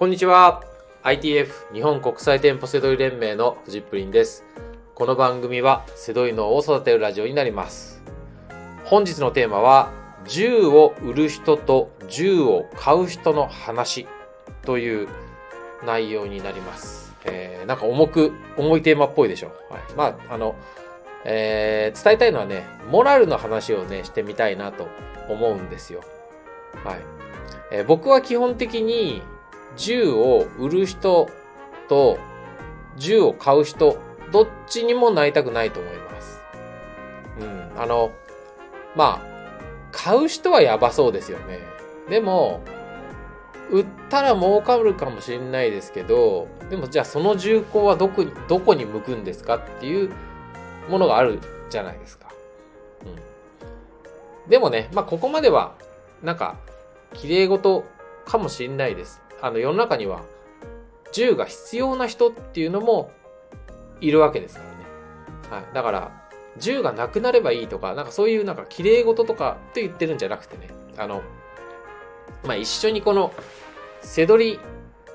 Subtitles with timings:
[0.00, 0.64] こんにちは。
[1.02, 4.44] ITF 日本国際店舗セドリ連盟のフジップリンです。
[4.94, 8.02] この番組はセドリ脳を育てるラジオになります。
[8.86, 9.92] 本日のテーマは
[10.26, 14.06] 銃を売る人と銃を買う人の話
[14.62, 15.08] という
[15.84, 17.14] 内容になります。
[17.26, 19.48] えー、なんか重く、重いテーマっぽいでしょ。
[19.68, 19.82] はい。
[19.98, 20.56] まあ、あの、
[21.26, 24.88] えー伝えたいのはね、モラルの話をね、してみたいなと
[25.28, 26.00] 思うんですよ。
[26.86, 27.00] はい。
[27.70, 29.20] えー僕は基本的に
[29.76, 31.28] 銃を売る人
[31.88, 32.18] と
[32.96, 33.98] 銃を買う人、
[34.32, 36.40] どっちにもなりたくないと思います。
[37.40, 37.80] うん。
[37.80, 38.12] あの、
[38.94, 39.30] まあ、
[39.92, 41.60] 買う人はやばそうですよね。
[42.08, 42.60] でも、
[43.70, 50.10] 売ったら儲かるかもしれないですけど、でもじゃあその銃口はどこに、どこに向くんですかっていう
[50.88, 52.28] ものがあるじゃないですか。
[53.04, 54.50] うん。
[54.50, 55.74] でもね、まあここまでは、
[56.22, 56.56] なんか、
[57.14, 57.84] 綺麗事
[58.26, 59.20] かもしれないです。
[59.42, 60.22] あの世の中には、
[61.12, 63.10] 銃が必要な人っていうのも
[64.00, 64.76] いるわけですからね。
[65.50, 65.74] はい。
[65.74, 66.10] だから、
[66.58, 71.22] 銃がなくなればいいとか、なんかそういうなんか綺麗事とかって言ってるんじゃなくてね、あの、
[72.44, 73.32] まあ一緒にこの、
[74.02, 74.60] 背取り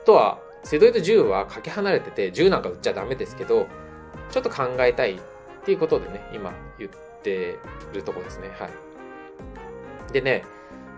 [0.06, 3.68] とは、背取りと銃はかけ離れてて、銃なんか撃っちゃダメですけど、
[4.32, 5.20] ちょっと考えたいっ
[5.66, 7.58] ていうことでね、今言って
[7.94, 8.50] るとこですね。
[8.60, 10.14] はい。
[10.14, 10.44] でね、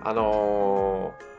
[0.04, 1.37] あのー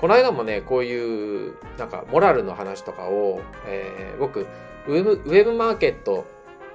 [0.00, 6.26] この間もね、こういう、なんか、モラルの話とかを、えー僕、ウェブ、ウェブマーケット、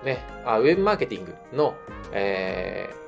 [0.04, 1.76] ね、あ、ウェブマーケティングの、
[2.14, 3.08] えー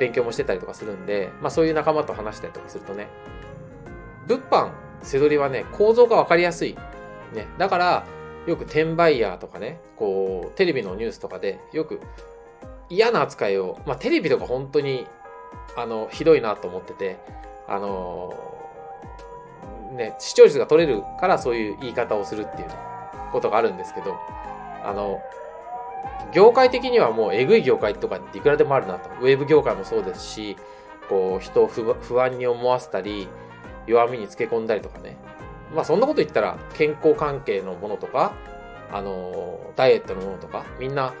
[0.00, 3.08] 勉強もしてたりとかするんで、まあそういう仲間と話したりとかするとね、
[4.26, 4.70] 物販、
[5.02, 6.74] 背取りはね、構造がわかりやすい。
[7.34, 8.06] ね、だから、
[8.46, 12.00] よく転売ヤーとかね、こう、テレビのニュースとかで、よく
[12.88, 15.06] 嫌な扱いを、まあテレビとか本当に、
[15.76, 17.18] あの、ひどいなと思ってて、
[17.68, 18.34] あの
[19.92, 22.68] ね、視聴率が取れるからそういう言い方をするっていう
[23.32, 24.16] ことがあるんですけど、
[24.84, 25.20] あの、
[26.32, 29.10] 業界的にはもうえぐい業界とかっていくらでもあるなと。
[29.20, 30.56] ウェブ業界もそうですし、
[31.08, 33.28] こう、人を不安に思わせたり、
[33.86, 35.16] 弱みにつけ込んだりとかね。
[35.74, 38.32] まあそんなこと言ったら健康関係のものとか、
[38.92, 41.14] あの、ダイエットのものとか、みんな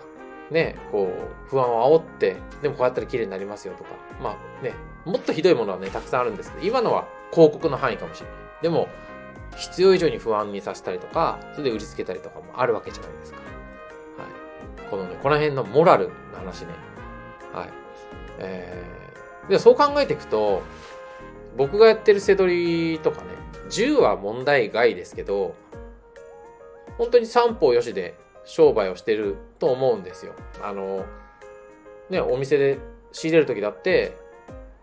[0.50, 3.90] ね、こう、不安を煽って、でもこうやったら綺麗になりますよとか、
[4.22, 4.74] まあね、
[5.04, 8.36] もっとひどいものはね、たくさんあるんですけど、今のは広告の範囲かもしれない。
[8.62, 8.88] でも、
[9.56, 13.38] 必要以上に不安にさせたりとか、それで売りつけたりとかもあるわけじゃないですか。
[13.38, 13.44] は
[14.86, 14.90] い。
[14.90, 16.68] このね、この辺のモラルの話ね。
[17.52, 17.68] はい。
[18.38, 20.62] えー、で、そう考えていくと、
[21.56, 23.26] 僕がやってる背取りとかね、
[23.70, 25.54] 銃は問題外ですけど、
[26.98, 28.14] 本当に三方よしで
[28.44, 30.34] 商売をしてると思うんですよ。
[30.62, 31.04] あの、
[32.08, 32.78] ね、お店で
[33.12, 34.16] 仕入れる時だって、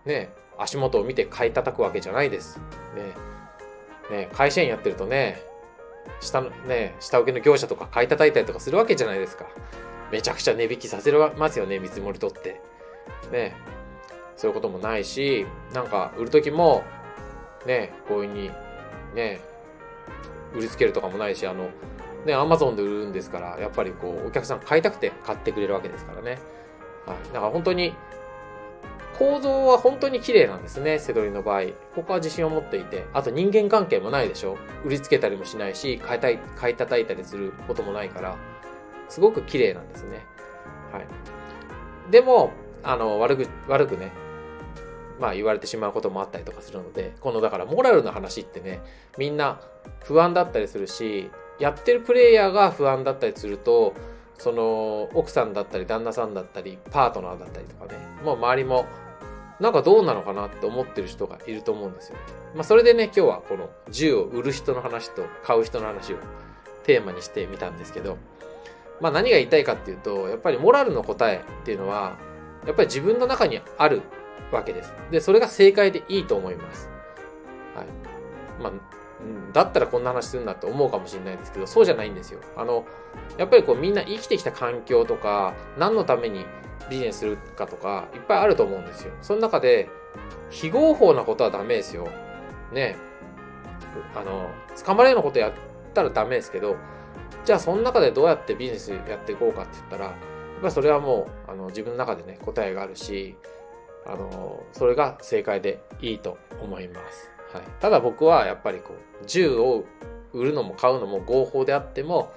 [0.06, 2.60] ね、足元を見て買い叩くわけじゃないです。
[4.10, 5.42] ね、ね、会社員やってるとね、
[6.20, 9.46] 下のね、下請けの業者とか買い叩いたりとかするわけじゃないですか。
[10.12, 12.62] めちゃくちゃ値引きさせますよね、見積もり取って。
[13.32, 13.56] ね、
[14.36, 16.84] そういうこともないし、なんか売る時も、
[17.66, 18.52] ね、強引に、
[19.14, 19.42] ね、
[20.54, 21.70] 売りつけるとかもないし、あの、
[22.26, 26.40] ね、アマゾンで売るんですから、やっぱりこう、お客さん買いたくて買ってくれるわけですからね。
[27.06, 27.34] はい。
[27.34, 27.94] だから本当に、
[29.18, 31.64] 構造は本当に綺麗なんですね、セドリの場合。
[31.96, 33.06] ここは自信を持っていて。
[33.14, 38.38] あと人間関係もないでしょ売りつけたりもしないし、買いたい、買い叩いたりすることもないから、
[39.10, 40.26] すごく綺麗なんですね。
[40.92, 42.12] はい。
[42.12, 42.52] でも、
[42.84, 44.12] あの、悪く、悪くね、
[45.20, 48.82] まあ言われてしまうこともあったりとかするので、このだからモラルの話ってね、
[49.18, 49.60] みんな
[50.04, 53.94] 不安だったりするし、やってるプレイヤーが不安だったりすると、
[54.38, 58.86] その奥さんだったり旦那さんだったりパートナーだったりとかね、もう周りも
[59.60, 62.18] なんかどうなのかなって思ってる人がいると思うんですよ。
[62.56, 66.18] まあそれでね、今日はこの銃を売る人の話と買う人の話を
[66.84, 68.18] テーマにしてみたんですけど、
[69.02, 72.18] まあ何が言いたいかっていうと、やっぱりモラルの答えっていうのは、
[72.66, 74.02] やっぱり自分の中にある
[74.52, 74.94] わけです。
[75.12, 76.90] で、それが正解でいいと思います。
[77.76, 77.88] はい。
[78.62, 78.74] まあ、
[79.54, 82.40] だったらこんな話するんだって思うかもしれないですけど、そうじゃないんですよ。
[82.56, 82.86] あの、
[83.38, 86.46] やっぱりこうみんな生きてきた環境とか、何のために
[86.90, 89.14] ビジネスするかとか、いっぱいあると思うんですよ。
[89.22, 89.90] その中で、
[90.50, 92.08] 非合法なことはダメですよ。
[92.72, 92.96] ね
[94.16, 94.50] あの、
[94.84, 95.54] 捕まれるようなことやっ
[95.94, 96.76] たらダメですけど、
[97.46, 100.14] じゃあその中でどうやってビジネスやっていこうかって言ったら、やっ
[100.62, 103.36] ぱりそれはもう、あの、自分の中でね、答えがあるし、
[104.06, 107.30] あの、それが正解でいいと思います。
[107.54, 107.64] はい。
[107.80, 109.86] ただ僕はやっぱりこう、銃を
[110.34, 112.32] 売るのも買うのも合法であっても、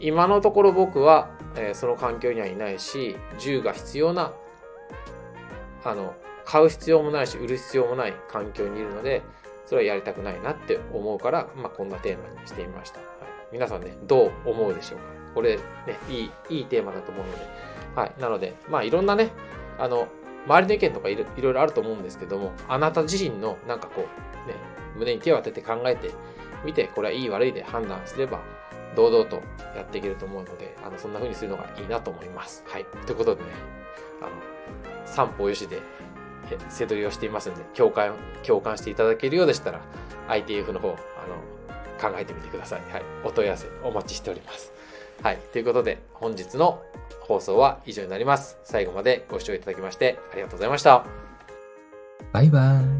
[0.00, 4.32] 今のところ僕は、えーその環境にはいないし、銃が必要な、
[5.84, 6.14] あの、
[6.44, 9.22] 買う必要もないし、売る必要もない環境にいるので、
[9.66, 12.98] それはやりたくないなって思うから、まあ、こんなテーマにしてみました。
[12.98, 13.08] はい、
[13.52, 15.04] 皆さんね、どう思うでしょうか？
[15.34, 15.62] これね、
[16.08, 17.38] いい、いいテーマだと思うので。
[17.94, 18.12] はい。
[18.18, 19.30] なので、まあ、いろんなね、
[19.78, 20.08] あの、
[20.46, 24.06] 周りの意見とかいろいろあると思うんですけども、あなた自身のなんかこ
[24.46, 24.54] う、ね、
[24.96, 26.10] 胸に手を当てて考えて
[26.64, 28.40] みて、これはいい悪いで判断すれば、
[28.96, 29.42] 堂々と
[29.76, 32.64] やっていけると思うので、あの、そんな風にするのがいいなと思います。
[32.66, 32.84] はい。
[33.06, 33.50] ということでね、
[34.20, 34.30] あの、
[35.06, 35.80] 三歩よしで、
[36.68, 38.14] 背取りをしていますので、共感、
[38.44, 39.80] 共感していただけるようでしたら、
[40.28, 42.80] ITF の方、あの、考えてみてください。
[42.92, 43.02] はい。
[43.24, 44.72] お問い合わせお待ちしております。
[45.22, 45.38] はい。
[45.52, 46.82] ということで、本日の
[47.20, 48.58] 放送は以上になります。
[48.64, 51.04] 最後までご視聴いただきましてありがとうございました。
[52.32, 52.99] バイバイ。